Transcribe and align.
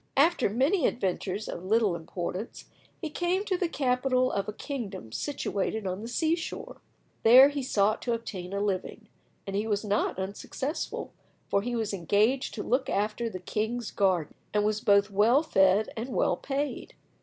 After 0.17 0.49
many 0.49 0.87
adventures 0.87 1.47
of 1.47 1.63
little 1.63 1.95
importance 1.95 2.65
he 2.99 3.11
came 3.11 3.45
to 3.45 3.55
the 3.55 3.67
capital 3.69 4.31
of 4.31 4.47
a 4.49 4.53
kingdom 4.53 5.11
situated 5.11 5.85
on 5.85 6.01
the 6.01 6.07
sea 6.07 6.35
shore. 6.35 6.81
There 7.21 7.49
he 7.49 7.61
sought 7.61 8.01
to 8.01 8.13
obtain 8.13 8.51
a 8.51 8.59
living, 8.61 9.09
and 9.45 9.55
he 9.55 9.67
was 9.67 9.85
not 9.85 10.17
unsuccessful, 10.17 11.13
for 11.49 11.61
he 11.61 11.75
was 11.75 11.93
engaged 11.93 12.55
to 12.55 12.63
look 12.63 12.89
after 12.89 13.29
the 13.29 13.37
king's 13.39 13.91
garden, 13.91 14.33
and 14.55 14.65
was 14.65 14.81
both 14.81 15.11
well 15.11 15.43
fed 15.43 15.93
and 15.95 16.09
well 16.09 16.35
paid. 16.35 16.95